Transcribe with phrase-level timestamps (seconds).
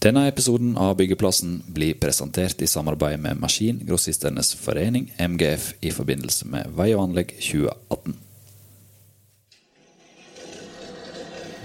[0.00, 6.70] Denne episoden av Byggeplassen blir presentert i samarbeid med Maskingrossistenes forening, MGF, i forbindelse med
[6.78, 8.14] Vei og anlegg 2018.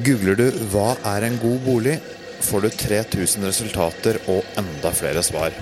[0.04, 2.02] Googler du 'hva er en god bolig',
[2.42, 5.56] får du 3000 resultater og enda flere svar.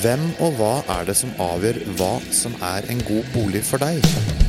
[0.00, 4.47] Hvem og hva er det som avgjør hva som er en god bolig for deg?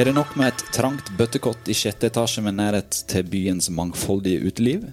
[0.00, 4.46] Er det nok med et trangt bøttekott i sjette etasje med nærhet til byens mangfoldige
[4.48, 4.86] uteliv?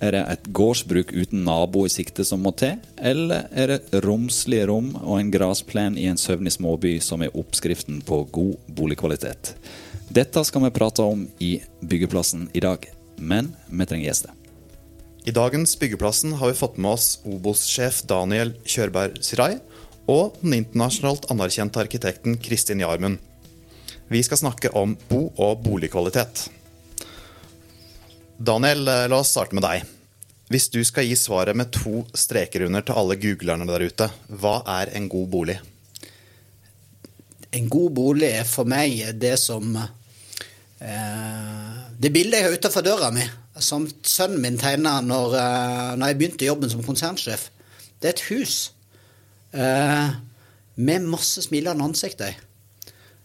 [0.00, 2.78] Er det et gårdsbruk uten nabo i sikte som må til?
[2.96, 8.00] Eller er det romslige rom og en grasplen i en søvnig småby som er oppskriften
[8.00, 9.52] på god boligkvalitet?
[10.08, 12.88] Dette skal vi prate om i Byggeplassen i dag,
[13.20, 14.32] men vi trenger gjester.
[15.28, 19.58] I dagens Byggeplassen har vi fått med oss Obos-sjef Daniel Kjørberg Sirai
[20.08, 23.20] og den internasjonalt anerkjente arkitekten Kristin Jarmund.
[24.10, 26.48] Vi skal snakke om bo- og boligkvalitet.
[28.36, 29.84] Daniel, eh, la oss starte med deg.
[30.50, 34.56] Hvis du skal gi svaret med to streker under til alle googlerne der ute, hva
[34.80, 35.60] er en god bolig?
[37.54, 43.14] En god bolig er for meg det som eh, Det bildet jeg har utenfor døra
[43.14, 43.22] mi,
[43.62, 47.46] som sønnen min tegna når, eh, når jeg begynte jobben som konsernsjef,
[48.02, 48.72] det er et hus
[49.54, 50.08] eh,
[50.74, 52.49] med masse smilende ansikter i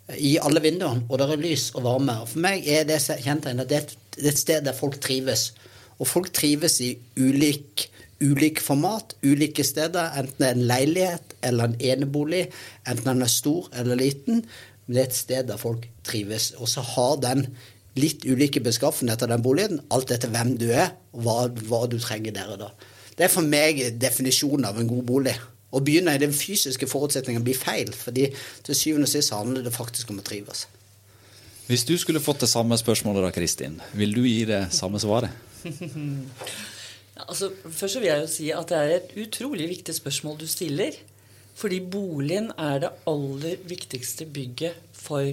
[0.07, 2.19] alle vinduene, og det er lys og varme.
[2.21, 5.51] Og for meg er det kjennetegnet et- det er et sted der folk trives.
[5.99, 7.89] Og folk trives i ulik,
[8.21, 10.11] ulik format, ulike steder.
[10.17, 12.47] Enten det er en leilighet eller en enebolig,
[12.87, 14.45] enten den er stor eller liten.
[14.87, 16.51] Men det er et sted der folk trives.
[16.57, 17.47] Og så har den
[17.95, 22.35] litt ulike beskaffenheter, den boligen, alt etter hvem du er, og hva, hva du trenger
[22.35, 22.69] der og da.
[23.17, 25.35] Det er for meg definisjonen av en god bolig.
[25.75, 28.29] Å begynne i den fysiske forutsetningen blir feil, fordi
[28.63, 30.65] til syvende og sist handler det faktisk om å trives.
[31.65, 35.33] Hvis du skulle fått det samme spørsmålet da, Kristin, vil du gi det samme svaret?
[37.15, 40.49] Altså, først så vil jeg jo si at det er et utrolig viktig spørsmål du
[40.51, 40.97] stiller.
[41.55, 45.29] Fordi boligen er det aller viktigste bygget for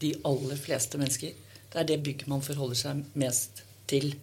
[0.00, 1.34] de aller fleste mennesker.
[1.70, 3.60] Det er det bygget man forholder seg mest
[3.90, 4.14] til.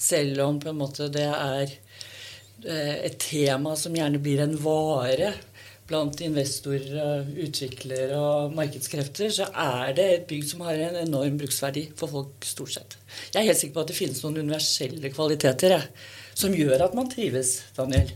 [0.00, 1.76] Selv om på en måte det er eh,
[2.66, 5.34] et tema som gjerne blir en vare
[5.90, 11.88] blant investorer, utviklere og markedskrefter, så er det et bygg som har en enorm bruksverdi
[11.98, 12.96] for folk stort sett.
[13.34, 15.88] Jeg er helt sikker på at det finnes noen universelle kvaliteter jeg,
[16.38, 18.12] som gjør at man trives, Daniel.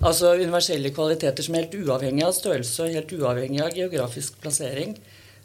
[0.00, 4.96] Altså universelle kvaliteter som er helt uavhengig av størrelse og helt uavhengig av geografisk plassering.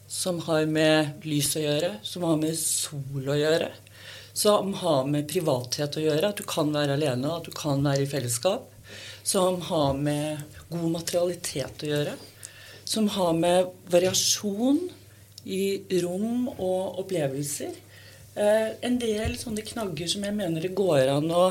[0.10, 3.68] Som har med lys å gjøre, som har med sol å gjøre.
[4.40, 8.06] Som har med privathet å gjøre, at du kan være alene, at du kan være
[8.06, 8.70] i fellesskap.
[9.28, 12.14] Som har med god materialitet å gjøre.
[12.88, 14.80] Som har med variasjon
[15.44, 17.76] i rom og opplevelser.
[18.40, 21.46] Eh, en del sånne knagger som jeg mener det går an å,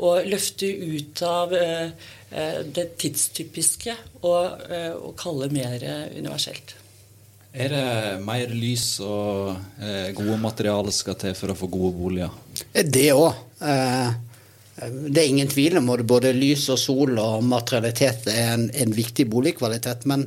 [0.00, 1.92] å løfte ut av eh,
[2.32, 5.84] eh, det tidstypiske og, eh, og kalle mer
[6.16, 6.79] universelt.
[7.50, 7.84] Er det
[8.22, 12.34] mer lys og eh, gode materialer skal til for å få gode boliger?
[12.86, 13.34] Det òg.
[14.80, 18.94] Det er ingen tvil om at både lys og sol og materialitet er en, en
[18.96, 20.06] viktig boligkvalitet.
[20.08, 20.24] Men,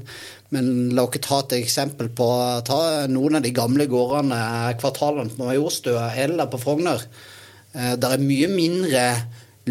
[0.54, 2.28] men la oss ta et eksempel på
[2.68, 2.80] ta
[3.10, 4.42] noen av de gamle gårdene,
[4.82, 7.02] kvartalene på Majorstua eller på Frogner.
[7.74, 9.08] Eh, Det er mye mindre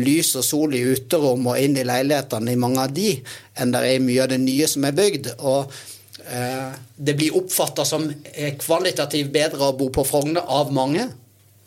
[0.00, 3.12] lys og sol i uterom og inn i leilighetene i mange av de,
[3.60, 5.34] enn det er i mye av det nye som er bygd.
[5.38, 5.88] Og eh,
[6.96, 11.08] det blir oppfatta som eh, kvalitativt bedre å bo på Frogner av mange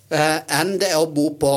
[0.09, 1.51] eh, enn det å bo på,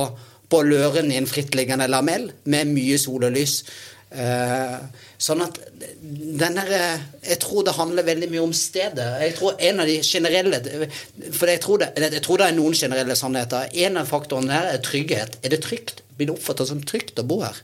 [0.49, 3.61] på Løren i en frittliggende lamell med mye sol og lys.
[4.09, 4.77] Eh,
[5.21, 5.59] sånn at
[6.01, 9.21] den der, eh, Jeg tror det handler veldig mye om stedet.
[9.21, 10.89] Jeg tror en av de generelle
[11.33, 13.69] For jeg tror det, jeg tror det er noen generelle sannheter.
[13.75, 15.37] En av faktorene her er trygghet.
[15.45, 16.03] Er det trygt?
[16.19, 17.55] Blir det oppfattet som trygt å bo her?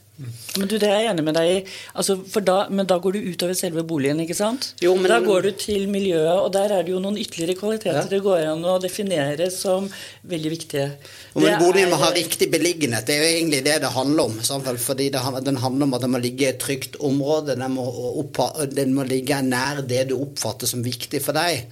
[0.55, 1.55] Men du, Det er jeg enig med deg i.
[1.99, 2.15] Altså,
[2.47, 4.69] da, men da går du utover selve boligen, ikke sant?
[4.81, 8.05] Jo, men- Da går du til miljøet, og der er det jo noen ytterligere kvaliteter
[8.05, 8.05] Ja.
[8.05, 9.91] det går an å definere som
[10.25, 10.93] veldig viktige.
[11.35, 13.05] Men Det boligen må er- ha riktig beliggenhet.
[13.07, 14.39] Det er jo egentlig det det handler om.
[14.41, 14.79] Samtidig.
[14.79, 17.57] Fordi det, Den handler om at den må ligge i et trygt område.
[17.59, 17.83] Den må,
[18.23, 21.67] oppha, den må ligge nær det du oppfatter som viktig for deg.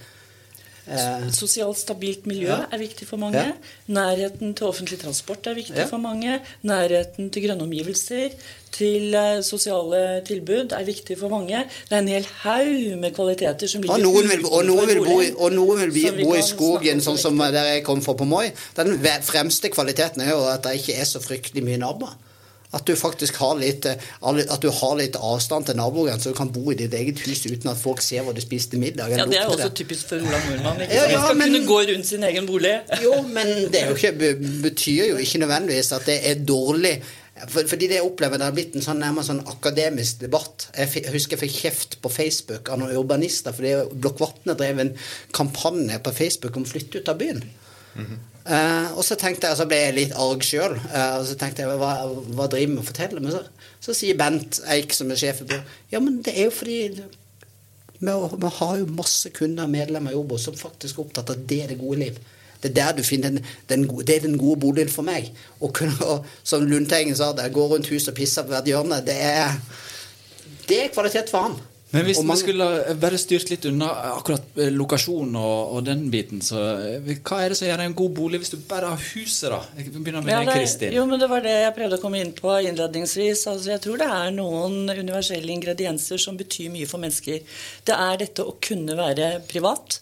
[0.87, 2.65] Eh, Sosialt stabilt miljø Ja.
[2.71, 3.37] er viktig for mange.
[3.39, 3.51] Ja.
[3.87, 5.85] Nærheten til offentlig transport er viktig Ja.
[5.85, 6.39] for mange.
[6.63, 8.29] Nærheten til grønne omgivelser,
[8.71, 11.63] til eh, sosiale tilbud er viktig for mange.
[11.89, 14.99] Det er en hel haug med kvaliteter som ligger Og noen vil, og noen vil,
[15.05, 18.25] bo, og noen vil vi bo i skogen, sånn som der jeg kom fra på
[18.25, 18.51] Moi.
[18.75, 22.15] Den fremste kvaliteten er jo at det ikke er så fryktelig mye naboer.
[22.73, 26.37] At du faktisk har litt, eh, at du har litt avstand til naboen, så du
[26.37, 29.11] kan bo i ditt eget hus uten at folk ser hvor du spiste middag.
[29.13, 29.75] Ja, Det er også det.
[29.83, 30.81] typisk for Ola Nordmann.
[30.81, 30.93] Ikke?
[30.93, 32.73] Ja, ja, skal men- kunne gå rundt sin egen bolig.
[33.03, 34.13] Jo, men det jo ikke,
[34.63, 37.01] betyr jo ikke nødvendigvis at det er dårlig.
[37.47, 40.67] For, fordi det jeg opplever, det har blitt en sånn, nærmest sånn akademisk debatt.
[40.77, 44.91] Jeg husker jeg fikk kjeft på Facebook av noen urbanister fordi Blokkvatnet drev en
[45.33, 47.41] kampanje på Facebook om å flytte ut av byen.
[47.97, 50.75] Eh, og så tenkte jeg, så ble jeg litt arg sjøl.
[50.75, 51.93] og så tenkte jeg, hva,
[52.35, 53.23] hva driver vi med å fortelle?
[53.23, 53.43] Men så,
[53.83, 56.79] så sier Bent Eik, som er sjef i byen, ja, men det er jo fordi
[58.03, 61.61] vi, har jo masse kunder og medlemmer i Obo som faktisk er opptatt av det
[61.63, 62.17] er det gode liv.
[62.63, 65.29] Det er der du finner den, den, gode, det er den gode boligen for meg.
[65.59, 69.15] Og, og som Lundteigen sa, det gå rundt huset og pisse på hvert hjørne, det
[69.19, 69.55] er,
[70.67, 71.57] det er kvalitet for han.
[71.93, 72.67] Men hvis man, vi skulle
[73.01, 77.53] bare styrt litt unna akkurat lokasjonen lokasjon og, og den biten, så eh, hva er
[77.53, 79.59] det som gjør en god bolig hvis du bare har huset, da?
[79.77, 80.95] Jeg begynner med Ja, deg, det, Kristin.
[80.97, 83.45] jo, men det var det jeg prøvde å komme inn på innledningsvis.
[83.51, 87.41] Altså, jeg tror det er noen universelle ingredienser som betyr mye for mennesker.
[87.87, 89.99] Det er dette å kunne være privat.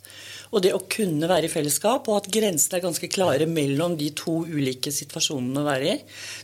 [0.52, 4.10] Og det å kunne være i fellesskap, og at grensene er ganske klare mellom de
[4.18, 5.96] to ulike situasjonene å være i.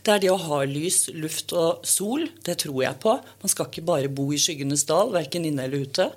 [0.04, 2.24] Det er det å ha lys, luft og sol.
[2.44, 3.18] Det tror jeg på.
[3.44, 6.08] Man skal ikke bare bo i skyggenes dal, verken inne eller ute.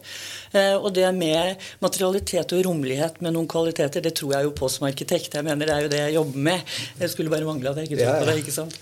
[0.56, 4.72] Eh, og det med materialitet og rommelighet med noen kvaliteter, det tror jeg jo på
[4.72, 5.36] som arkitekt.
[5.36, 6.76] Jeg mener det er jo det jeg jobber med.
[7.02, 8.40] Det skulle bare mangle at jeg ikke tror på det.
[8.46, 8.82] ikke sant?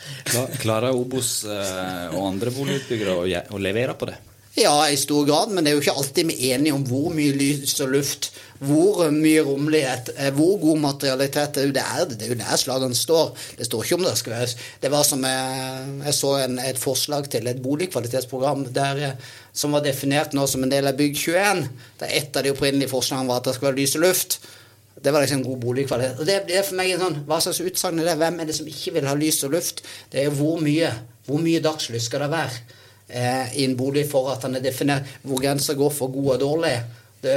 [0.62, 4.22] Klarer Obos eh, og andre boligutbyggere å levere på det?
[4.58, 7.12] Ja, i stor grad, men det er jo ikke alltid vi er enige om hvor
[7.14, 11.54] mye lys og luft, hvor mye rommelighet, eh, hvor god materialitet.
[11.54, 13.38] Det er Det er, det er jo der slagene står.
[13.58, 14.48] Det står ikke om det skal være
[14.82, 19.14] Det var som jeg, jeg så en, et forslag til et boligkvalitetsprogram der, eh,
[19.54, 21.68] som var definert nå som en del av Bygg21.
[22.00, 24.40] Der et av de opprinnelige forslagene var at det skal være lys og luft.
[25.04, 26.20] Det var liksom god boligkvalitet.
[26.20, 28.18] Og det, det er for meg en sånn, Hva slags utsagn er det?
[28.18, 29.86] Hvem er det som ikke vil ha lys og luft?
[30.12, 30.92] Det er hvor mye.
[31.30, 32.79] Hvor mye dagslys skal det være
[33.10, 35.10] eh, i en bolig for at den er definert?
[35.24, 36.78] Hvor grensa går for god og dårlig?
[37.24, 37.36] Det,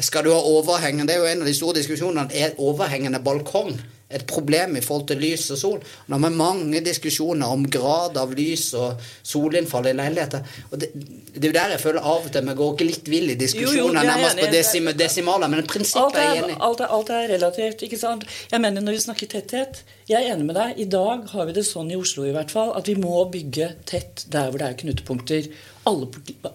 [0.00, 2.30] skal du ha overhengende Det er jo en av de store diskusjonene.
[2.32, 3.74] Er overhengende balkong
[4.08, 5.80] et problem i forhold til lys og sol?
[6.06, 10.46] Nå har vi mange diskusjoner om grad av lys og solinnfall i leiligheter.
[10.70, 10.92] Og det,
[11.38, 13.28] det er jo der jeg føler av og til vi går ikke litt vill i
[13.28, 16.60] Jo, jo, diskusjoner, er nærmest på desim desimaler, men prinsippet er jeg er, enig i.
[16.68, 17.84] alt, alt er relativt.
[17.86, 18.26] ikke sant?
[18.50, 20.78] Jeg mener Når vi snakker tetthet Jeg er enig med deg.
[20.80, 23.74] I dag har vi det sånn i Oslo i hvert fall, at vi må bygge
[23.88, 25.50] tett der hvor det er knutepunkter.
[25.88, 26.08] Alle,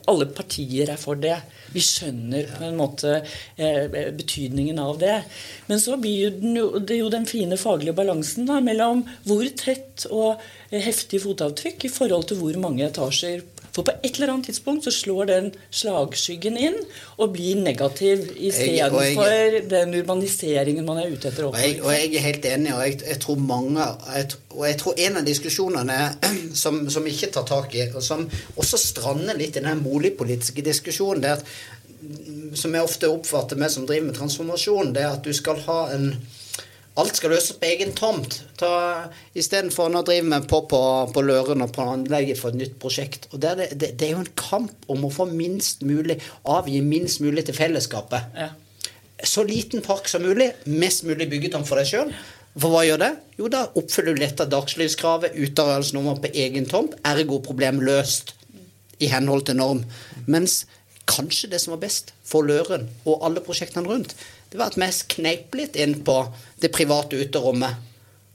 [0.10, 1.38] alle partier er for det.
[1.74, 3.86] Vi skjønner på en måte eh,
[4.18, 5.20] betydningen av det.
[5.70, 10.42] Men så blir jo det jo den fine faglige balansen da, mellom hvor tett og
[10.70, 14.86] eh, heftig fotavtrykk i forhold til hvor mange etasjer for på et eller annet tidspunkt
[14.86, 16.76] så slår den slagskyggen inn
[17.18, 21.48] og blir negativ istedenfor den urbaniseringen man er ute etter.
[21.50, 24.78] Og jeg, og jeg er helt enig, og jeg, jeg tror mange jeg, Og jeg
[24.78, 26.00] tror en av diskusjonene
[26.64, 31.24] som, som ikke tar tak i, og som også strander litt i den boligpolitiske diskusjonen,
[31.24, 35.26] det er at som jeg ofte oppfatter meg som driver med transformasjon, det er at
[35.26, 36.10] du skal ha en
[37.02, 38.36] Alt skal løses på egen tomt.
[39.34, 40.82] Istedenfor nå driver vi på på,
[41.14, 43.26] på Løren og planlegger for et nytt prosjekt.
[43.34, 47.24] Og det, det, det, er jo en kamp om å få minst mulig, avgi minst
[47.26, 48.52] mulig til fellesskapet Ja.
[49.24, 52.14] så liten park som mulig, mest mulig byggetomt for deg sjøl.
[52.54, 53.12] For hva gjør det?
[53.40, 58.36] Jo, da oppfyller du dette dagslivskravet, utarbeidelsesnummer på egen tomt, ergo problem løst
[59.02, 59.82] i henhold til norm.
[60.30, 60.64] Mens
[61.10, 64.16] kanskje det som var best for Løren og alle prosjektene rundt,
[64.52, 66.20] det var at vi kneip litt inn på
[66.62, 67.80] det private uterommet.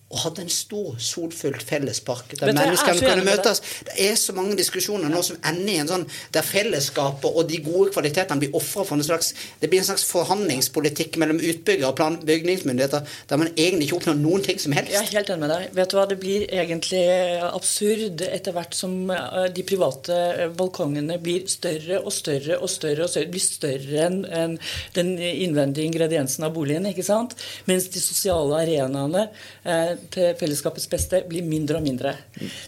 [0.09, 3.61] Og hadde en stor, solfylt fellespark der er menneskene kunne møtes.
[3.85, 7.59] Det er så mange diskusjoner nå som ender i en sånn der fellesskapet og de
[7.65, 11.97] gode kvalitetene blir ofra for en slags Det blir en slags forhandlingspolitikk mellom utbygger og
[11.99, 14.95] plan bygningsmyndigheter der man egentlig ikke oppnår noen ting som helst.
[14.95, 15.69] Jeg er helt enig med deg.
[15.77, 17.05] Vet du hva, Det blir egentlig
[17.49, 23.05] absurd etter hvert som eh, de private eh, balkongene blir større og større og større.
[23.05, 23.29] og større.
[23.29, 24.57] Det blir større enn enn
[24.97, 26.87] den innvendige ingrediensen av boligen.
[26.89, 27.37] ikke sant?
[27.69, 29.29] Mens de sosiale arenaene
[29.65, 32.15] eh, til fellesskapets beste blir mindre og mindre.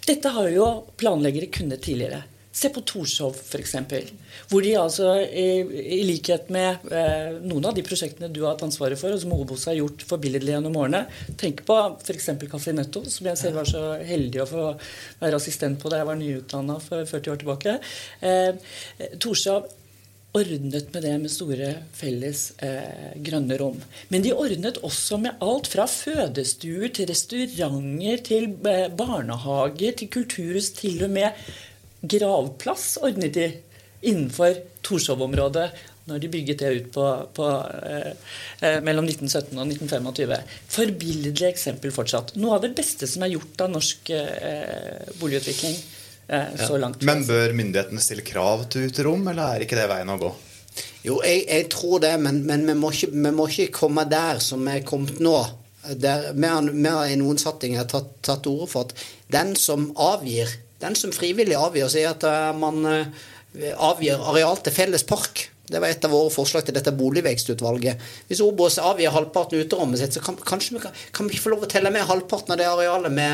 [0.06, 0.68] Dette har jo
[1.00, 2.22] planleggere kunnet tidligere.
[2.52, 3.76] Se på Torshov f.eks.
[4.50, 5.62] Hvor de altså, i,
[5.94, 9.34] i likhet med eh, noen av de prosjektene du har hatt ansvaret for, og som
[9.37, 11.04] Obos har gjort forbilledlig gjennom årene
[11.38, 12.32] Tenk på f.eks.
[12.50, 14.64] Café Netto, som jeg selv var så heldig å få
[15.22, 17.76] være assistent på da jeg var nyutdanna for 40 år tilbake.
[18.26, 19.70] Eh, Torshov
[20.37, 23.80] ordnet med det med store felles eh, grønne rom.
[24.12, 30.70] Men de ordnet også med alt fra fødestuer til restauranter til eh, barnehager til kulturhus.
[30.78, 31.34] Til og med
[32.00, 33.49] gravplass ordnet de
[34.06, 34.54] innenfor
[34.87, 35.68] Torshov-området
[36.08, 37.06] når de bygget det ut på,
[37.37, 37.46] på
[37.87, 38.12] eh,
[38.66, 40.37] eh mellom 1917 og 1925.
[40.76, 42.37] Forbilledlig eksempel fortsatt.
[42.40, 45.76] Noe av det beste som er gjort av norsk eh, boligutvikling
[46.60, 47.02] så langt.
[47.06, 50.30] Men bør myndighetene stille krav til uterom, eller er ikke det veien å gå?
[51.02, 54.40] Jo, jeg, jeg tror det, men, men vi, må ikke, vi, må ikke, komme der
[54.44, 55.37] som vi er kommet nå.
[55.96, 59.88] Der, vi, har, vi har i noen settinger tatt, tatt ordet for at den som
[59.96, 63.25] avgir, den som frivillig avgir, sier at uh, man uh,
[63.88, 68.00] avgir areal til felles park det var et av våre forslag til dette boligvekstutvalget.
[68.28, 71.66] Hvis Obos avgir halvparten uterommet sitt, så kan, kanskje vi kan, kan, vi få lov
[71.66, 73.28] å telle med halvparten av det arealet vi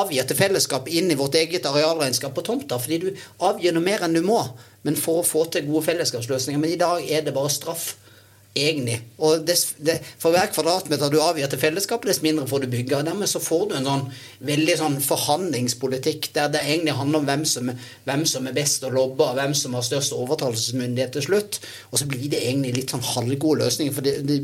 [0.00, 3.10] avgir til fellesskap inn i vårt eget arealregnskap på tomta, fordi du
[3.44, 4.40] avgir noe mer enn du må.
[4.82, 6.58] Men for å få til gode fellesskapsløsninger.
[6.58, 7.92] Men i dag er det bare straff
[8.54, 8.98] egentlig.
[9.22, 12.98] Og det, det, For hver kvadratmeter du avgir til fellesskapet, dess mindre får du bygge.
[12.98, 14.04] Og dermed så får du en sånn
[14.44, 17.70] veldig sånn forhandlingspolitikk der det egentlig handler om hvem som,
[18.08, 21.60] hvem som er best å lobbe, og hvem som har størst overtalelsesmyndighet til slutt.
[21.90, 23.96] Og så blir det egentlig litt sånn halvgode løsninger.
[23.96, 24.42] For det,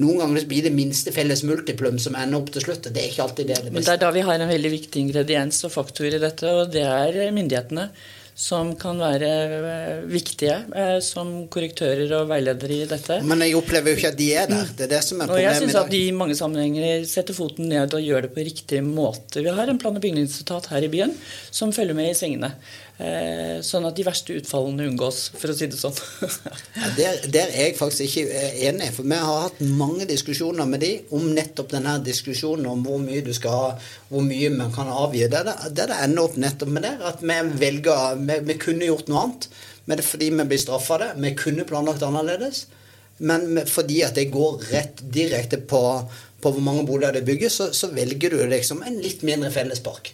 [0.00, 2.88] noen ganger blir det minste felles multiplum som ender opp til slutt.
[2.88, 3.76] Det er ikke alltid det, det beste.
[3.76, 6.72] Men det er da vi har en veldig viktig ingrediens og faktor i dette, og
[6.72, 7.90] det er myndighetene
[8.34, 13.20] som kan være eh, viktige eh, som korrektører og veiledere i dette.
[13.26, 14.70] Men jeg opplever jo ikke at de er der.
[14.76, 15.40] Det er det som er problemet.
[15.40, 15.50] i dag.
[15.50, 18.46] Og jeg syns at de i mange sammenhenger setter foten ned og gjør det på
[18.46, 19.42] riktig måte.
[19.44, 21.16] Vi har en plan- og bygningsetat her i byen
[21.50, 22.54] som følger med i svingene.
[23.00, 25.94] Eh, sånn at de verste utfallene unngås, for å si det sånn.
[26.76, 28.90] ja, der, der, er jeg faktisk ikke eh, enig.
[28.92, 33.22] For vi har hatt mange diskusjoner med de om nettopp denne diskusjonen om hvor mye
[33.24, 33.70] du skal ha,
[34.10, 35.24] hvor mye man kan avgi.
[35.32, 36.92] Det, det, det ender opp nettopp med det.
[37.08, 39.48] At vi velger Vi, vi kunne gjort noe annet,
[39.86, 41.10] men det er fordi vi blir straffa det.
[41.24, 42.66] Vi kunne planlagt annerledes.
[43.24, 45.82] Men fordi at det går rett direkte på,
[46.40, 50.12] på hvor mange boliger det bygges, så, så velger du liksom en litt mindre fellespark.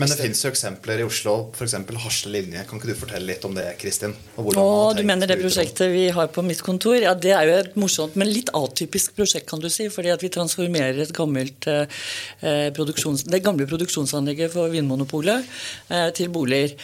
[0.00, 1.76] Men det fins jo eksempler i Oslo, f.eks.
[2.04, 2.64] Hasle linje.
[2.68, 4.14] Kan ikke du fortelle litt om det, Kristin?
[4.36, 6.98] Å, du mener det prosjektet vi har på mitt kontor?
[6.98, 9.86] Ja, Det er jo et morsomt, men litt atypisk prosjekt, kan du si.
[9.94, 12.04] Fordi at vi transformerer et gammelt eh,
[12.74, 15.46] produksjons, det gamle produksjonsanlegget for Vinmonopolet
[15.90, 16.74] eh, til boliger.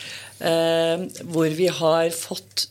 [0.41, 2.71] Eh, hvor vi har fått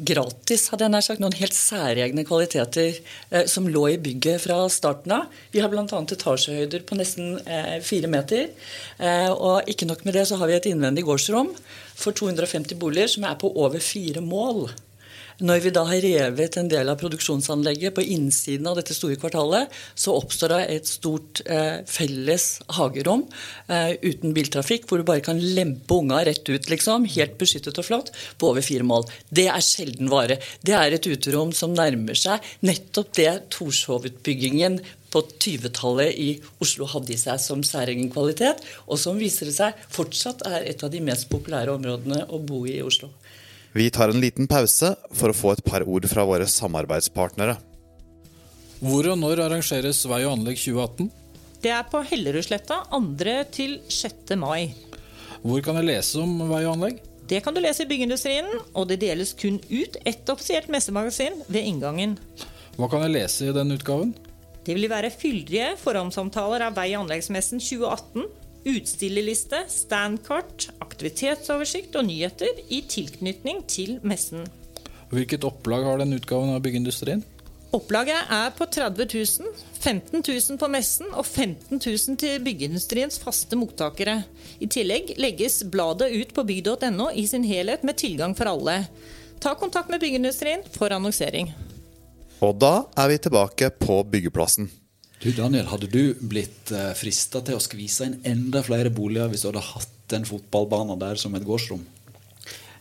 [0.00, 1.22] gratis, hadde jeg nær sagt.
[1.22, 5.40] Noen helt særegne kvaliteter eh, som lå i bygget fra starten av.
[5.52, 5.84] Vi har bl.a.
[5.86, 8.48] etasjehøyder på nesten eh, fire meter.
[8.98, 11.52] Eh, og ikke nok med det, så har vi et innvendig gårdsrom
[12.00, 14.68] for 250 boliger som er på over fire mål.
[15.40, 19.72] Når vi da har revet en del av produksjonsanlegget på innsiden av dette store kvartalet,
[19.96, 23.24] så oppstår det et stort eh, felles hagerom
[23.72, 27.88] eh, uten biltrafikk, hvor du bare kan lempe unga rett ut, liksom, helt beskyttet og
[27.88, 29.08] flott, på over fire mål.
[29.32, 30.36] Det er sjelden vare.
[30.60, 34.80] Det er et uterom som nærmer seg nettopp det Torshov-utbyggingen
[35.10, 36.28] på 20-tallet i
[36.62, 40.84] Oslo hadde i seg som særegen kvalitet, og som viser det seg fortsatt er et
[40.86, 43.10] av de mest populære områdene å bo i i Oslo.
[43.72, 47.54] Vi tar en liten pause for å få et par ord fra våre samarbeidspartnere.
[48.80, 51.10] Hvor og når arrangeres Vei og anlegg 2018?
[51.62, 53.36] Det er på Hellerudsletta 2.
[53.54, 54.34] til 6.
[54.40, 54.72] mai.
[55.44, 56.98] Hvor kan jeg lese om vei og anlegg?
[57.30, 61.68] Det kan du lese i Byggeindustrien, og det deles kun ut ett offisielt messemagasin ved
[61.68, 62.16] inngangen.
[62.74, 64.16] Hva kan jeg lese i den utgaven?
[64.66, 68.26] Det vil være fyldige forhåndsomtaler av Vei- og anleggsmessen 2018
[68.68, 74.46] utstillerliste, standkart, aktivitetsoversikt og nyheter i tilknytning til messen.
[75.10, 77.24] Hvilket opplag har den utgaven av Byggeindustrien?
[77.70, 83.58] Opplaget er på 30 000, 15 000 på messen og 15 000 til byggeindustriens faste
[83.58, 84.24] mottakere.
[84.58, 88.80] I tillegg legges bladet ut på bygg.no i sin helhet med tilgang for alle.
[89.38, 91.54] Ta kontakt med byggeindustrien for annonsering.
[92.42, 94.66] Og da er vi tilbake på byggeplassen.
[95.20, 99.42] Du Daniel, Hadde du blitt eh, frista til å skvise inn enda flere boliger hvis
[99.44, 101.82] du hadde hatt en fotballbanen der som et gårdsrom?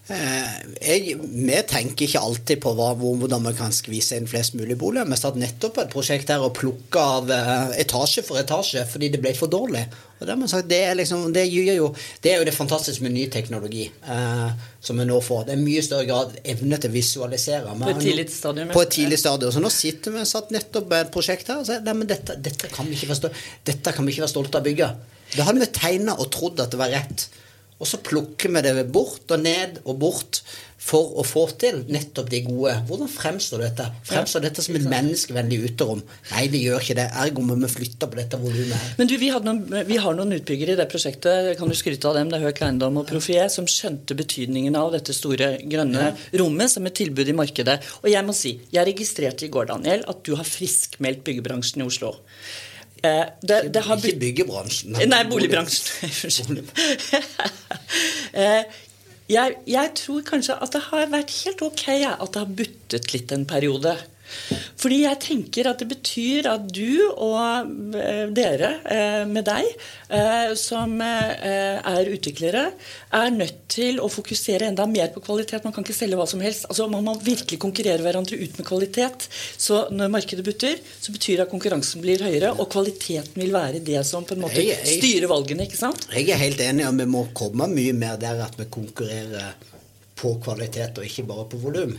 [0.09, 4.77] Eh, jeg, vi tenker ikke alltid på hva, hvordan vi kan skvise inn flest mulig
[4.79, 5.05] boliger.
[5.05, 9.11] Vi satt nettopp på et prosjekt her og plukka av uh, etasje for etasje fordi
[9.13, 9.83] det ble for dårlig.
[10.19, 11.91] Og det, sagt, det, er liksom, det, jo,
[12.23, 14.49] det, er jo det fantastiske med ny teknologi eh,
[14.83, 15.45] som vi nå får.
[15.47, 17.75] Det er mye større grad evne til å visualisere.
[17.79, 18.73] På et tidlig stadium.
[18.73, 19.53] På et tidlig stadium.
[19.55, 22.71] Så nå sitter vi satt nettopp på et prosjekt her og sier at dette, dette,
[22.73, 24.89] kan vi ikke være stolte av å bygge.
[25.37, 27.29] Det hadde vi tegna og trodd at det var rett.
[27.79, 30.41] Og så plukker vi det bort og ned og bort
[30.79, 32.73] for å få til nettopp de gode.
[32.87, 33.85] Hvordan fremstår dette?
[34.07, 36.01] Fremstår dette som et menneskevennlig uterom?
[36.31, 37.07] Nei, det gjør ikke det.
[37.23, 38.93] Ergo må vi flytte på dette volumet.
[38.99, 42.15] Men du, vi, noen, vi har noen utbyggere i det prosjektet kan du skryte av
[42.19, 46.71] dem, det er Høk Eiendom og Profier, som skjønte betydningen av dette store grønne rommet
[46.71, 47.79] som et tilbud i markedet.
[48.01, 51.89] Og jeg må si, jeg registrerte i går, Daniel, at du har friskmeldt byggebransjen i
[51.91, 52.15] Oslo.
[53.03, 54.97] Eh, det, det har Ikke byggebransjen.
[55.07, 56.09] Nei, boligbransjen.
[56.27, 56.63] Unnskyld.
[58.33, 58.63] Eh,
[59.29, 63.31] jeg, jeg tror kanskje at det har vært helt ok at det har buttet litt
[63.33, 63.95] en periode.
[64.79, 69.67] Fordi jeg tenker at det betyr at du og eh, dere eh, med deg,
[70.15, 72.65] eh, som er utviklere,
[73.15, 75.65] er nødt til å fokusere enda mer på kvalitet.
[75.65, 76.67] Man kan ikke selge hva som helst.
[76.69, 79.27] Altså, man må virkelig konkurrere hverandre ut med kvalitet.
[79.57, 83.83] Så når markedet butter, så betyr det at konkurransen blir høyere, og kvaliteten vil være
[83.85, 85.67] det som på en måte styrer valgene.
[85.67, 86.07] ikke sant?
[86.13, 89.78] Jeg er helt enig om vi må komme mye mer der at vi konkurrerer
[90.19, 91.95] på kvalitet og ikke bare på volum.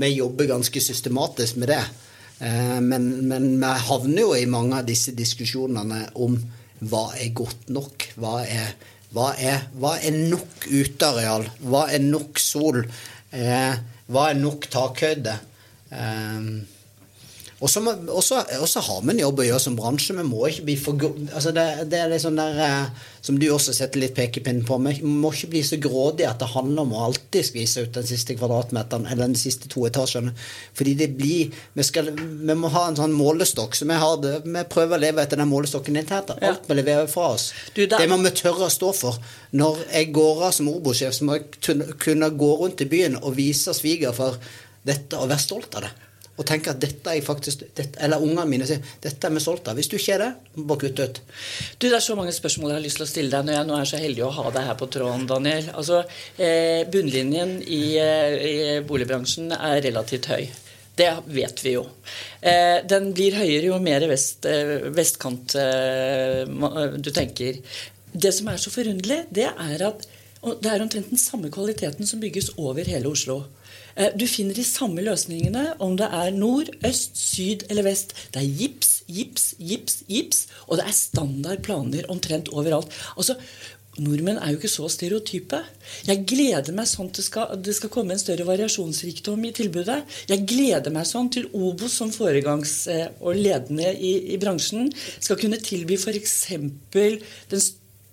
[0.00, 1.82] Vi jobber ganske systematisk med det.
[2.40, 6.36] Eh, Men, men vi havner jo i mange av disse diskusjonene om
[6.84, 8.08] hva er godt nok?
[8.20, 8.74] Hva er,
[9.14, 11.46] hva er, hva er nok uteareal?
[11.62, 12.82] Hva er nok sol?
[13.32, 13.74] Eh,
[14.04, 15.32] Hva er nok takhøyde?
[17.64, 17.70] Og
[18.68, 20.14] så har vi en jobb å gjøre som bransje.
[20.18, 21.00] Vi må ikke bli for
[21.32, 24.76] altså det, det er litt sånn der eh, Som du også setter litt pekepinn på.
[24.84, 28.04] Vi må ikke bli så grådige at det handler om å alltid skvise ut den
[28.10, 30.34] siste kvadratmeteren eller den siste to etasjene.
[30.76, 33.74] Fordi det blir Vi, skal, vi må ha en sånn målestokk.
[33.78, 36.34] Så vi, har det, vi prøver å leve etter den målestokken internt.
[36.36, 37.48] Alt vi leverer fra oss.
[37.74, 39.16] Du, da- det må vi tørre å stå for.
[39.56, 43.38] Når jeg går av som Obo-sjef, så må jeg kunne gå rundt i byen og
[43.40, 44.36] vise svigerfar
[44.84, 45.94] dette og være stolt av det.
[46.34, 49.68] Og tenke at dette er faktisk dette, Eller ungene mine sier dette er vi stolt
[49.70, 49.78] av.
[49.78, 51.20] Hvis du ikke er det, bare kutt ut.
[51.78, 53.68] Du, Det er så mange spørsmål jeg har lyst til å stille deg når jeg
[53.68, 55.70] nå er så heldig å ha deg her på tråden, Daniel.
[55.78, 56.02] Altså,
[56.38, 60.50] eh, Bunnlinjen i, eh, i boligbransjen er relativt høy.
[60.94, 61.86] Det vet vi jo.
[62.40, 67.58] Eh, den blir høyere jo mer vest, eh, vestkant eh, du tenker.
[68.14, 70.06] Det som er så forunderlig, det er at
[70.44, 73.40] det er omtrent den samme kvaliteten som bygges over hele Oslo.
[73.96, 78.14] Eh, Du finner de samme løsningene om det er nord, øst, syd eller vest.
[78.32, 82.90] Det er gips, gips, gips, gips, og det er standard planer omtrent overalt.
[83.16, 83.36] Altså,
[83.94, 85.60] Nordmenn er jo ikke så stereotype.
[86.08, 90.00] Jeg gleder meg sånn til det skal, det skal komme en større variasjonsrikdom i tilbudet.
[90.26, 95.38] Jeg gleder meg sånn til Obos som foregangs- eh, og ledende i, i bransjen skal
[95.38, 96.34] kunne tilby f.eks.
[96.50, 97.62] den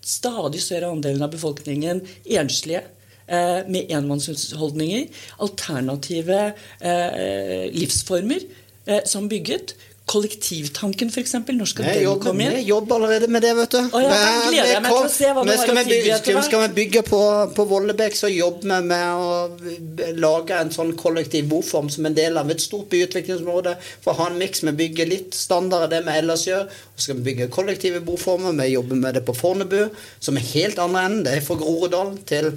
[0.02, 2.84] stadig større andelen av befolkningen enslige
[3.32, 5.08] eh, med enmannsholdninger,
[5.48, 6.42] Alternative
[6.80, 8.44] eh, livsformer
[8.86, 9.76] eh, som bygget.
[10.12, 11.30] Kollektivtanken, f.eks.
[11.70, 12.56] Skal den komme inn?
[12.58, 13.78] vi jobber allerede med det, vet du.
[13.96, 14.16] Å ja,
[14.50, 16.36] gleder jeg meg til å se hva du har skal å vi tilby bygge- etter
[16.36, 16.48] hvert.
[16.50, 17.20] Skal vi bygge på,
[17.56, 22.42] på Vollebekk, så jobber vi med å lage en sånn kollektiv boform som en del
[22.42, 23.78] av et stort byutviklingsområde.
[24.04, 24.66] For å ha en miks.
[24.68, 26.68] Vi bygger litt standard av det vi ellers gjør.
[26.98, 28.58] Så skal vi bygge kollektive boformer.
[28.58, 29.80] Vi jobber med det på Fornebu,
[30.20, 31.26] som er helt andre enden.
[31.30, 32.52] Det er fra Groruddalen til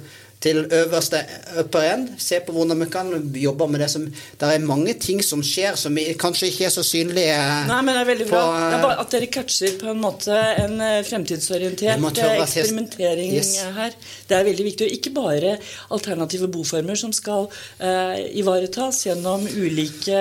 [0.45, 1.23] til øverste
[1.63, 2.11] upper end.
[2.21, 3.09] Se på hvordan vi kan
[3.41, 6.83] jobbe med det som Det er mange ting som skjer som kanskje ikke er så
[6.85, 7.35] synlige
[7.69, 8.59] Nei, men det er veldig på, bra.
[8.69, 13.55] Det er bare at dere catcher på en måte en eh, fremtidsorientert eh, eksperimentering Yes.
[13.63, 13.95] eh, her.
[14.29, 14.85] Det er veldig viktig.
[14.89, 15.55] Og ikke bare
[15.95, 17.47] alternative boformer som skal
[17.79, 20.19] eh, ivaretas gjennom ulike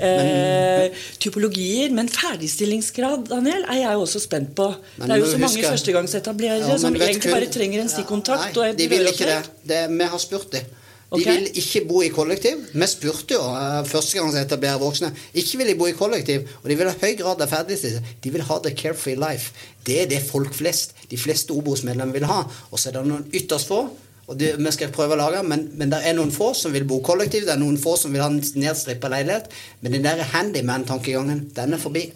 [0.00, 0.88] eh,
[1.22, 4.70] typologier, men ferdigstillingsgrad, Daniel, er jeg også spent på.
[4.98, 8.54] Men det er jo så mange førstegangsetablerere Ja, som egentlig kun- bare trenger en stikkontakt
[8.54, 9.38] Ja, og Nei, et de vil ikke det.
[9.64, 9.86] Det.
[9.90, 10.68] Vi har spurt dem.
[11.08, 11.38] De okay.
[11.38, 12.66] vil ikke bo i kollektiv.
[12.76, 15.08] Vi spurte jo uh, første gang jeg etablerer voksne.
[15.40, 18.18] Ikke vil de bo i kollektiv, og de vil ha høy grad av ferdigstillelse.
[18.24, 19.54] De vil ha the carefree life.
[19.86, 22.42] Det er det folk flest, de fleste Obos-medlemmer vil ha.
[22.68, 23.86] Og så er det noen ytterst få.
[24.28, 26.84] Og det, vi skal prøve å lage, men, men det er noen få som vil
[26.84, 29.48] bo kollektiv, det er noen få som vil ha en nedstrippa leilighet.
[29.80, 32.10] Men den der handyman-tankegangen, den er forbi.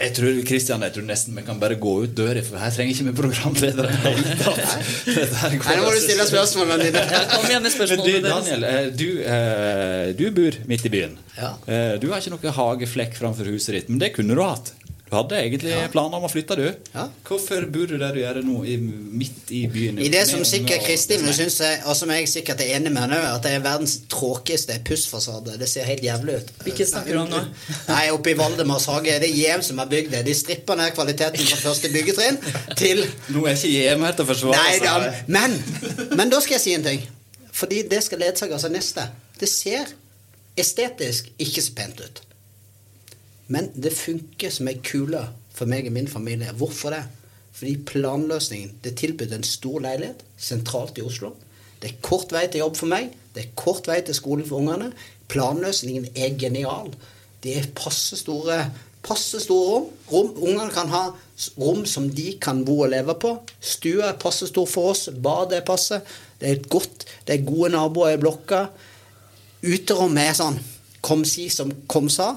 [0.00, 2.94] Jeg tror Kristian, jeg tror nesten vi kan bare gå ut døra, for her trenger
[2.94, 3.90] ikke vi programledere.
[3.90, 7.02] her må du stille spørsmålene dine.
[7.34, 8.22] Kom igjen med spørsmålene.
[8.24, 11.18] Daniel, eh, du, eh, du bor midt i byen.
[11.36, 14.72] Eh, Du har ikke noe hageflekk framfor huset ditt, men det kunne du hatt.
[15.10, 16.68] Du hadde egentlig planer om å flytte, du.
[16.94, 17.08] Ja.
[17.26, 19.98] Hvorfor bor du der du gjør det nå, i, midt i byen?
[19.98, 23.18] I det som sikkert Kristin syns, jeg, og som jeg sikkert er enig med henne
[23.18, 25.56] i, at det er verdens tråkigste pussfasade.
[25.58, 26.52] Det ser helt jævlig ut.
[26.62, 27.42] Hvilket snakker du om nå?
[27.88, 29.18] Nei, Oppe i Valdemars hage.
[29.24, 30.22] Det er JM som har bygd det.
[30.30, 32.38] De stripper ned kvaliteten fra første byggetrinn
[32.78, 33.02] til
[33.34, 34.94] Nå er ikke JM her til å forsvare Nei da,
[35.26, 35.58] men,
[36.14, 37.02] men da skal jeg si en ting.
[37.50, 39.10] Fordi det skal ledsages av neste.
[39.42, 39.90] Det ser
[40.60, 42.26] estetisk ikke så pent ut.
[43.50, 46.52] Men det funker som ei kule for meg og min familie.
[46.56, 47.04] Hvorfor det?
[47.52, 51.34] Fordi planløsningen Det tilbyr en stor leilighet sentralt i Oslo.
[51.82, 53.10] Det er kort vei til jobb for meg.
[53.34, 54.92] Det er kort vei til skolen for ungene.
[55.28, 56.92] Planløsningen er genial.
[57.42, 58.70] Det er passe store,
[59.02, 59.90] passe store rom.
[60.12, 60.30] rom.
[60.36, 61.04] Ungene kan ha
[61.58, 63.34] rom som de kan bo og leve på.
[63.60, 65.08] Stua er passe stor for oss.
[65.10, 66.02] Badet er passe.
[66.40, 68.68] Det er, godt, det er gode naboer i blokka.
[69.64, 70.60] Uterom er sånn
[71.00, 72.34] kom si som kom sa.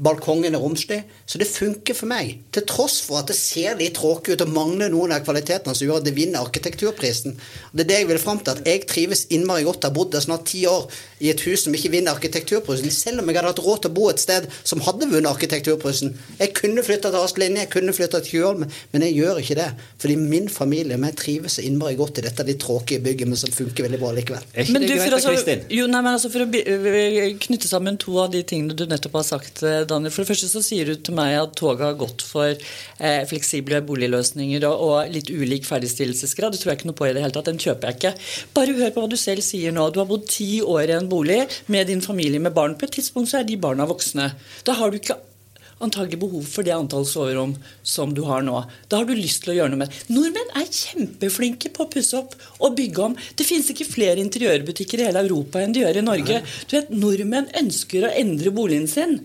[0.00, 1.00] Balkongen er romslig.
[1.26, 2.38] Så det funker for meg.
[2.54, 5.86] Til tross for at det ser litt tråkig ut og mangler noen av kvalitetene som
[5.86, 7.36] gjør at det vinner arkitekturprisen.
[7.72, 8.54] Det er det jeg vil fram til.
[8.54, 9.82] At jeg trives innmari godt.
[9.84, 10.86] Jeg har bodd der snart ti år
[11.20, 12.92] i et hus som ikke vinner arkitekturprisen.
[12.94, 16.14] Selv om jeg hadde hatt råd til å bo et sted som hadde vunnet arkitekturprisen.
[16.40, 19.56] Jeg kunne flytta til Astrid Linje, jeg kunne flytta til Tjuvholm, men jeg gjør ikke
[19.58, 19.68] det.
[20.02, 23.86] Fordi min familie vi trives innmari godt i dette litt tråkige bygget, men som funker
[23.86, 24.44] veldig bra likevel.
[24.52, 27.20] Er ikke Men det du, greit for, altså, jo, nei, men altså for å øh,
[27.46, 30.12] knytte sammen to av de tingene du nettopp har sagt, eh, Daniel.
[30.12, 33.80] For det første så sier du til meg at toget har gått for eh, fleksible
[33.86, 36.54] boligløsninger og, og litt ulik ferdigstillelsesgrad.
[36.54, 37.50] Det tror jeg ikke noe på i det hele tatt.
[37.50, 38.14] Den kjøper jeg ikke.
[38.56, 39.88] Bare hør på hva du selv sier nå.
[39.90, 42.76] Du har bodd ti år i en bolig med din familie med barn.
[42.78, 44.32] På et tidspunkt så er de barna voksne.
[44.66, 45.18] Da har du ikke
[45.84, 47.54] antagelig behov for det antall soverom
[47.86, 48.56] som du har nå.
[48.90, 50.02] Da har du lyst til å gjøre noe med det.
[50.12, 53.16] Nordmenn er kjempeflinke på å pusse opp og bygge om.
[53.36, 56.42] Det finnes ikke flere interiørbutikker i hele Europa enn de gjør i Norge.
[56.68, 59.16] Du vet, Nordmenn ønsker å endre boligen sin.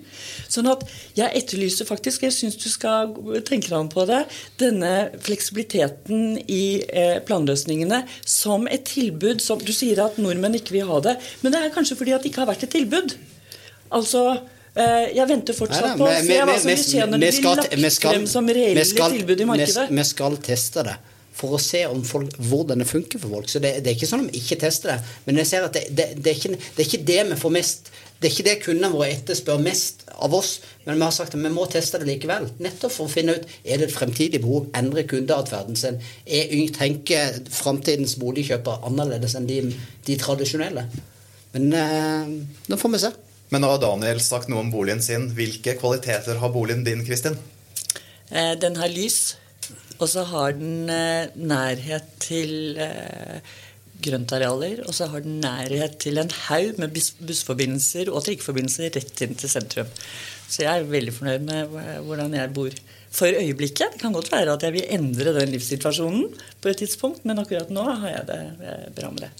[0.51, 0.85] Sånn at
[1.17, 3.13] jeg etterlyser faktisk, jeg syns du skal
[3.47, 4.23] tenke deg om på det,
[4.61, 4.93] denne
[5.25, 10.99] fleksibiliteten i eh, planløsningene som et tilbud som Du sier at nordmenn ikke vil ha
[11.03, 13.15] det, men det er kanskje fordi at det ikke har vært et tilbud.
[13.95, 14.21] Altså
[14.75, 18.25] jeg venter fortsatt på å se hva som vil skje når det blir lagt frem
[18.27, 19.91] som reelle tilbud i markedet.
[19.91, 20.97] Vi skal teste det
[21.35, 23.49] for å se om folk, hvordan det funker for folk.
[23.51, 25.13] Så det, det er ikke sånn om vi ikke tester det.
[25.27, 27.55] Men jeg ser at det, det, det, er ikke, det er ikke det vi får
[27.57, 30.53] mest Det er ikke det kundene våre etterspør mest av oss.
[30.85, 32.47] Men vi har sagt at vi må teste det likevel.
[32.63, 34.69] Nettopp for å finne ut er det et fremtidig behov.
[34.79, 35.99] Endre kundeatferden sin.
[36.23, 39.59] Er Tenker framtidens boligkjøpere annerledes enn de,
[40.07, 40.87] de tradisjonelle?
[41.55, 42.33] Men eh,
[42.71, 43.11] nå får vi se.
[43.53, 45.29] Men nå har Daniel sagt noe om boligen sin.
[45.37, 47.37] Hvilke kvaliteter har boligen din, Kristin?
[48.29, 49.35] Eh, den har lys,
[49.99, 53.37] og så har den eh, nærhet til eh,
[54.05, 59.37] grøntarealer, og så har den nærhet til en haug med bussforbindelser og trikkeforbindelser rett inn
[59.37, 59.93] til sentrum.
[60.49, 62.73] Så jeg er veldig fornøyd med hvordan jeg bor
[63.15, 63.95] for øyeblikket.
[63.95, 66.27] Det kan godt være at jeg vil endre den livssituasjonen
[66.61, 68.41] på et tidspunkt, men akkurat nå har jeg det
[68.97, 69.31] bra med det.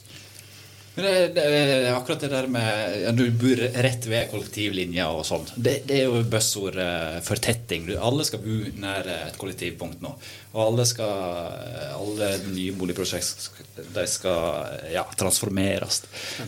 [0.96, 5.44] Men det, det, akkurat det der med ja, Du bor rett ved kollektivlinja og sånn.
[5.56, 7.90] Det, det er jo buzzord eh, fortetting.
[8.00, 10.14] Alle skal bo nær eh, et kollektivpunkt nå.
[10.56, 11.52] Og alle skal
[11.96, 16.04] Alle nye boligprosjekter de skal ja, transformeres.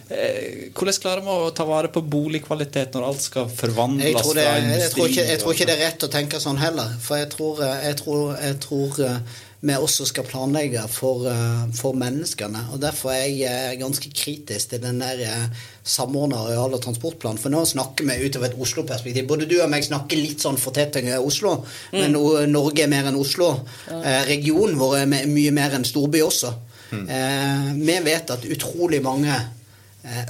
[0.08, 4.38] Eh, hvordan klarer vi å ta vare på boligkvalitet når alt skal forvandles Jeg tror,
[4.40, 6.96] det, fra jeg, tror ikke, jeg tror ikke det er rett å tenke sånn heller.
[7.04, 11.74] For jeg tror, eh, jeg tror, jeg tror eh, vi også skal planlegge for, eh,
[11.74, 12.68] for menneskene.
[12.74, 15.50] Og Derfor er jeg eh, ganske kritisk til den der eh,
[15.84, 17.40] samordna areal- og transportplanen.
[17.42, 19.28] For nå snakker vi utover et Oslo-perspektiv.
[19.28, 22.14] Både du og meg snakker litt sånn fortetting av Oslo, men
[22.52, 23.50] Norge er mer enn Oslo.
[23.90, 24.24] Ja.
[24.28, 26.54] regionen vår er mye mer enn storby også.
[26.94, 29.36] Eh, vi vet at utrolig mange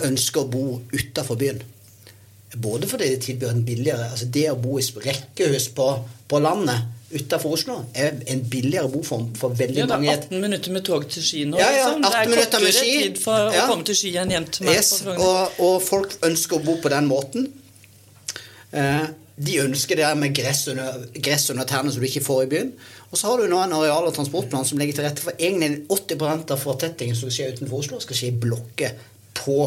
[0.06, 1.60] ønsker å bo utafor byen.
[2.58, 5.88] Både fordi det tilbyr en billigere altså Det å bo i rekkehus på,
[6.28, 10.10] på landet utenfor Oslo er en billigere boform for veldig Ja, mange.
[10.12, 11.60] er 18 minutter med tog til Ski nå.
[11.60, 12.02] Ja, ja, liksom.
[12.02, 14.76] Det er kortere tid for å komme til Ski enn hjem til meg.
[14.76, 17.48] Yes, og, og folk ønsker å bo på den måten.
[18.76, 22.50] Eh, de ønsker det med gress under, gress under tærne som du ikke får i
[22.56, 22.72] byen.
[23.12, 25.86] Og så har du nå en areal- og transportplan som legger til rette for egentlig
[25.94, 28.98] 80 av fortettingen som skjer utenfor Oslo, skal skje i blokker
[29.38, 29.60] på,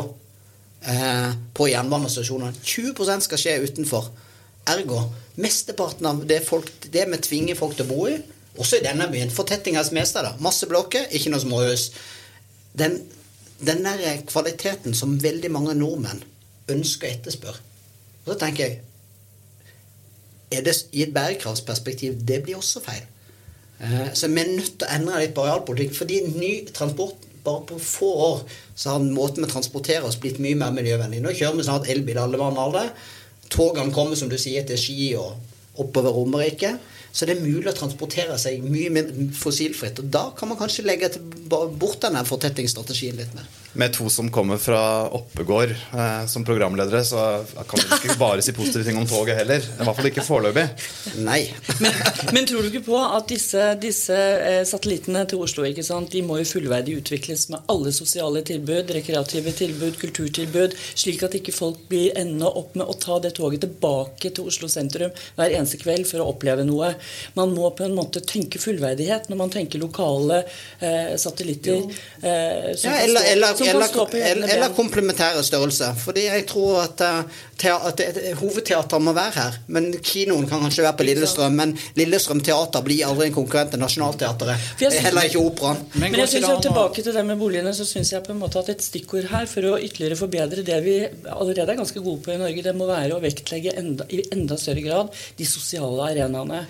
[0.85, 2.53] eh, på jernbanestasjonene.
[2.65, 4.11] 20% skal skje utenfor.
[4.69, 5.05] Ergo
[5.41, 8.19] mesteparten av det, folk, det vi tvinger folk til å bo i,
[8.61, 10.35] også i denne byen, fortetting mester, da.
[10.43, 11.91] masse blokker, ikke noe småhus.
[12.77, 12.99] Den,
[13.65, 16.21] den der kvaliteten som veldig mange nordmenn
[16.71, 17.63] ønsker å etterspørre.
[18.27, 18.81] Og så tenker jeg
[20.51, 23.05] er det i et bærekraftsperspektiv det blir også feil.
[23.81, 25.95] Eh, Så vi er nødt til å endre litt på arealpolitikk.
[25.95, 28.43] Fordi ny transport bare på få år
[28.75, 31.23] så har måten vi transporterer oss, blitt mye mer miljøvennlig.
[31.23, 32.91] Nå kjører vi snart elbil alle mann alle.
[33.51, 36.77] Togene kommer, som du sier, til Ski og oppover Romerike.
[37.13, 39.99] Så det er mulig å transportere seg mye mer fossilfritt.
[40.03, 41.11] Og da kan man kanskje legge
[41.51, 43.49] bort denne fortettingsstrategien litt mer.
[43.73, 48.53] Med to som kommer fra Oppegård eh, som programledere, så kan vi ikke bare si
[48.53, 49.63] positive ting om toget heller.
[49.63, 50.65] I hvert fall ikke foreløpig.
[51.23, 51.45] Nei.
[51.79, 51.95] Men,
[52.35, 56.23] men tror du ikke på at disse, disse eh, satellittene til Oslo ikke sant, de
[56.27, 61.85] må jo fullverdig utvikles med alle sosiale tilbud, rekreative tilbud, kulturtilbud, slik at ikke folk
[61.93, 66.09] blir enda opp med å ta det toget tilbake til Oslo sentrum hver eneste kveld
[66.11, 66.91] for å oppleve noe.
[67.39, 70.43] Man må på en måte tenke fullverdighet når man tenker lokale
[70.83, 71.87] eh, satellitter.
[72.19, 75.95] Eh, Ja, eller, eller, eller, komplementære størrelser.
[75.99, 78.03] Fordi jeg tror at, eh, at
[78.41, 79.59] hovedteateret må være her.
[79.69, 81.59] Men kinoen kan kanskje være på Lillestrøm.
[81.61, 84.71] Men Lillestrøm teater blir aldri en konkurrent til Nationaltheatret.
[84.81, 85.85] Heller ikke Operaen.
[85.95, 88.61] Men jeg synes jo tilbake til det med boligene, så syns jeg på en måte
[88.61, 90.97] at et stikkord her for å ytterligere forbedre det vi
[91.31, 94.59] allerede er ganske gode på i Norge, det må være å vektlegge enda, i enda
[94.61, 96.63] større grad de sosiale arenaene.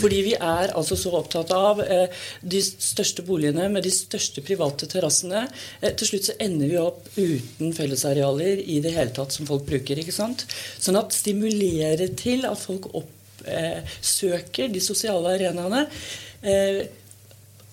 [0.00, 2.06] Fordi vi er altså så opptatt av eh,
[2.42, 5.46] de største boligene med de største private terrassene.
[5.80, 9.66] Eh, til slutt så ender vi opp uten fellesarealer i det hele tatt som folk
[9.68, 10.00] bruker.
[10.00, 10.46] ikke sant?
[10.78, 15.86] Sånn at stimulere til at folk oppsøker de sosiale arenaene.
[16.42, 16.82] Eh,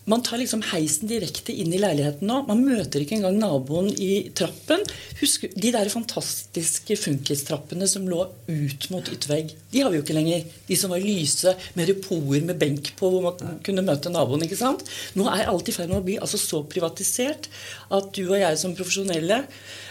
[0.05, 2.43] man tar liksom heisen direkte inn i leiligheten nå.
[2.45, 4.83] Man møter ikke engang naboen i trappen.
[5.17, 9.55] Husk de der fantastiske funkistrappene som lå ut mot yttervegg.
[9.71, 10.43] De har vi jo ikke lenger.
[10.67, 14.45] De som var lyse, med repoer med benk på, hvor man kunne møte naboen.
[14.45, 14.85] ikke sant?
[15.17, 17.49] Nå er alt i ferd med å bli altså så privatisert
[17.89, 19.41] at du og jeg som profesjonelle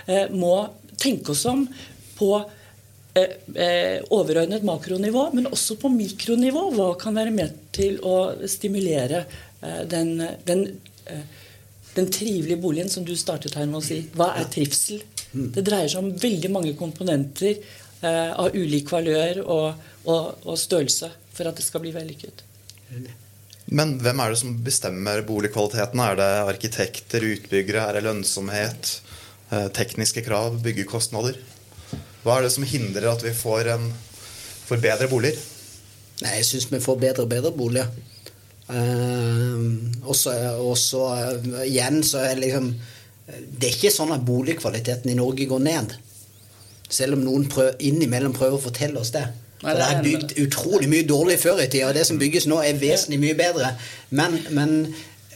[0.06, 0.54] eh, må
[1.00, 1.64] tenke oss om
[2.14, 2.30] på
[3.18, 6.68] eh, eh, overordnet makronivå, men også på mikronivå.
[6.78, 9.24] Hva kan være med til å stimulere
[9.90, 10.64] den, den,
[11.06, 11.24] eh,
[11.94, 14.02] den trivelige boligen som du startet her med å si?
[14.16, 15.02] Hva er trivsel?
[15.34, 21.10] Det dreier seg om veldig mange komponenter eh, av ulik valør og, og, og størrelse
[21.34, 22.44] for at det skal bli vellykket.
[23.74, 26.02] Men hvem er det som bestemmer boligkvaliteten?
[26.04, 28.92] Er det arkitekter, utbyggere, er det lønnsomhet,
[29.50, 31.40] eh, tekniske krav, byggekostnader?
[32.24, 33.90] Hva er det som hindrer at vi får, en,
[34.68, 35.40] får bedre boliger?
[36.22, 37.90] Nei, jeg syns vi får bedre og bedre boliger.
[38.64, 42.70] Uh, og så eh, igjen så er liksom
[43.26, 45.94] Det er ikke sånn at boligkvaliteten i Norge går ned.
[46.92, 49.24] Selv om noen prøv, innimellom prøver å fortelle oss det.
[49.62, 52.20] Nei, det det er er bygd utrolig mye dårlig før i tida, og det som
[52.20, 53.70] bygges nå, er vesentlig mye bedre.
[54.12, 54.74] Men, men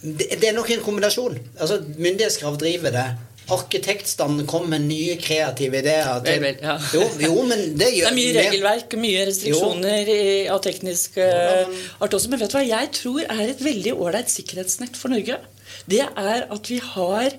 [0.03, 1.39] det, det er nok en kombinasjon.
[1.57, 3.07] Altså, Myndighetskrav driver det.
[3.55, 6.19] Arkitektstanden kom med nye kreative ideer.
[6.25, 6.75] Vel, vel, ja.
[6.95, 11.79] jo, jo, men det Det er mye regelverk og mye restriksjoner i, av teknisk uh,
[12.05, 12.33] art også.
[12.33, 15.41] Men vet du hva jeg tror er et veldig ålreit sikkerhetsnett for Norge?
[15.89, 17.35] Det er at vi har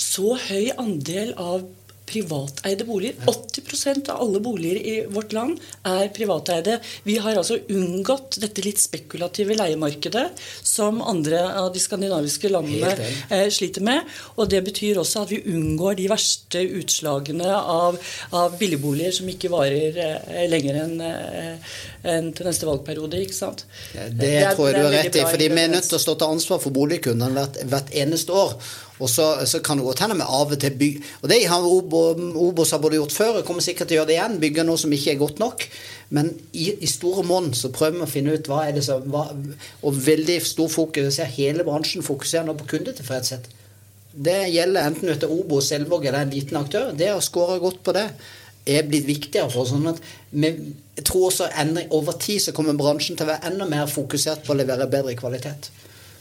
[0.00, 1.66] så høy andel av
[2.10, 3.14] privateide boliger.
[3.30, 6.78] 80% av alle boliger i vårt land er privateide.
[7.06, 10.26] Vi har altså unngått dette litt spekulative leiemarkedet
[10.66, 12.92] som andre av de skandinaviske landene
[13.30, 14.10] eh, sliter med.
[14.36, 17.98] Og det betyr også at vi unngår de verste utslagene av,
[18.36, 21.72] av billigboliger som ikke varer eh, lenger enn eh,
[22.10, 23.18] en til neste valgperiode.
[23.24, 23.64] ikke sant?
[23.92, 25.20] Det, er- tror jeg du har rett i.
[25.24, 28.32] for fordi vi er nødt til å stå til ansvar for boligkundene hvert, hvert eneste
[28.34, 28.56] år.
[29.00, 31.64] Og så, så kan det godt hende vi av og til bygger Og det har
[31.64, 34.40] Obo- Obos har både gjort før og kommer sikkert til å gjøre det igjen.
[34.42, 35.64] Bygge noe som ikke er godt nok.
[36.16, 39.06] Men i, i store monn så prøver vi å finne ut hva er det som
[39.12, 39.28] hva,
[39.86, 43.48] Og veldig stor fokus ser hele bransjen fokuserer nå på kundetilfredshet.
[44.10, 46.90] Det gjelder enten du heter Obos, Selvåg eller en liten aktør.
[46.98, 48.08] Det å score godt på det
[48.68, 49.72] er blitt viktigere for oss.
[49.72, 50.50] Sånn at vi,
[50.98, 54.44] jeg tror også endring, over tid så kommer bransjen til å være enda mer fokusert
[54.44, 55.70] på å levere bedre kvalitet.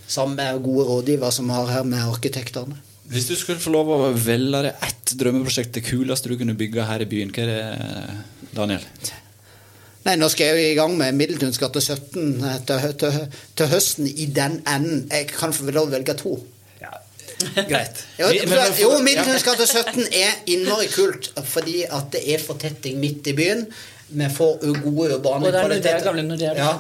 [0.10, 2.80] Sammen med gode rådgivere som har her med arkitektene.
[3.10, 6.86] Hvis du skulle få lov å velge deg ett drømmeprosjekt, det kuleste du kunne bygge
[6.86, 8.20] her i byen, hva er det,
[8.54, 8.86] Daniel?
[10.06, 12.38] Nei, nå skal jeg jo i gang med Middeltuns gate 17
[12.70, 13.18] til, til,
[13.58, 15.04] til høsten i den enden.
[15.12, 16.38] Jeg kan få lov å velge to.
[17.72, 18.04] Greit.
[18.20, 19.00] Jo, jo ja.
[19.04, 23.66] Middeltuns gate 17 er innmari kult fordi at det er fortetting midt i byen.
[24.12, 26.04] Vi får gode urbane Og det er kvaliteter.
[26.04, 26.72] gamle Nordea Ja.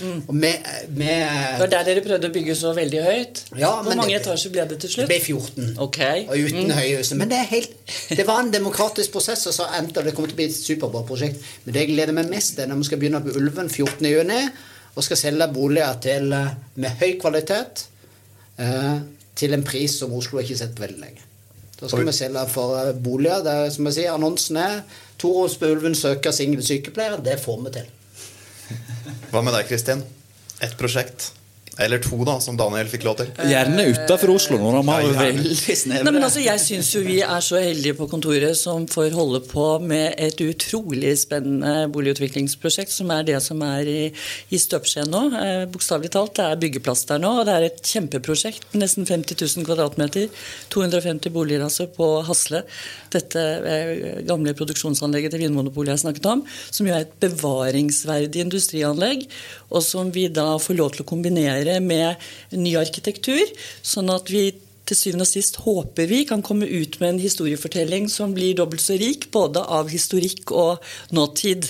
[0.00, 0.22] Mm.
[0.32, 0.54] Med,
[0.88, 3.42] Det var der dere prøvde å bygge så veldig høyt.
[3.58, 5.08] Ja, Hvor mange det- etasjer ble det til slutt?
[5.08, 5.76] Det ble 14.
[5.78, 6.24] Okay.
[6.28, 7.16] Og uten høyhuset.
[7.16, 7.70] Men det er helt
[8.08, 11.04] Det var en demokratisk prosess, og så endte det kommer til å bli et superbra
[11.06, 11.36] prosjekt.
[11.64, 14.50] Men det jeg gleder meg mest til, når vi skal begynne på Ulven 14.6
[14.96, 17.84] og skal selge boliger til, eh, med høy kvalitet
[18.58, 18.98] eh,
[19.36, 21.20] til en pris som Oslo ikke har sett på veldig lenge.
[21.78, 23.44] Da skal vi selge for boliger.
[23.46, 24.80] Det er, som jeg sier, annonsen er
[25.18, 27.20] Toros på Ulven søker singel sykepleiere.
[27.24, 27.92] Det får vi til.
[29.30, 30.02] Hva med deg, Kristin?
[30.64, 31.32] Ett prosjekt.
[31.78, 33.28] Eller to, da, som Daniel fikk lov til.
[33.46, 37.20] Gjerne utafor Oslo, når de har veldig Nei, snevre men altså, Jeg syns jo vi
[37.22, 43.12] er så heldige på kontoret som får holde på med et utrolig spennende boligutviklingsprosjekt, som
[43.14, 44.00] er det som er i,
[44.50, 45.22] i støpeskjeen nå.
[45.38, 46.34] Eh, Bokstavelig talt.
[46.38, 48.66] Det er byggeplass der nå, og det er et kjempeprosjekt.
[48.78, 50.26] Nesten 50 000 kvadratmeter.
[50.74, 52.64] 250 boliger altså på Hasle.
[53.14, 53.94] Dette eh,
[54.26, 59.28] gamle produksjonsanlegget til Vinmonopolet jeg snakket om, som jo er et bevaringsverdig industrianlegg,
[59.70, 63.44] og som vi da får lov til å kombinere med ny arkitektur,
[63.82, 64.48] sånn at vi
[64.88, 68.82] til syvende og sist håper vi kan komme ut med en historiefortelling som blir dobbelt
[68.82, 71.68] så rik, både av historikk og nåtid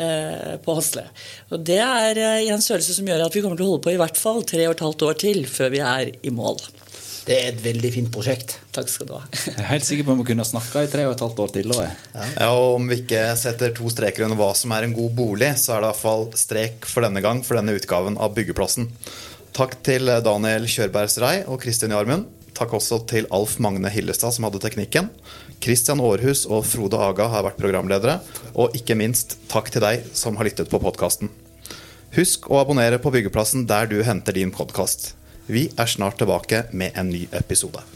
[0.00, 1.04] eh, på Hasle.
[1.52, 3.84] Og Det er eh, i en størrelse som gjør at vi kommer til å holde
[3.84, 6.62] på i hvert fall tre og et halvt år til før vi er i mål.
[7.24, 8.58] Det er et veldig fint prosjekt.
[8.74, 9.22] Takk skal du ha.
[9.46, 11.54] Jeg er helt sikker på om vi kunne snakka i tre og et halvt år
[11.54, 11.72] til.
[11.72, 11.86] Ja.
[12.36, 15.54] Ja, og Om vi ikke setter to streker under hva som er en god bolig,
[15.60, 18.90] så er det iallfall strek for denne gang for denne utgaven av Byggeplassen.
[19.54, 22.24] Takk til Daniel Kjørbergs Rei og Kristin Jarmund.
[22.58, 25.12] Takk også til Alf Magne Hillestad, som hadde teknikken.
[25.62, 28.16] Kristian Aarhus og Frode Aga har vært programledere.
[28.58, 31.30] Og ikke minst takk til deg som har lyttet på podkasten.
[32.18, 35.12] Husk å abonnere på Byggeplassen der du henter din podkast.
[35.46, 37.86] Vi er snart tilbake med en ny episode.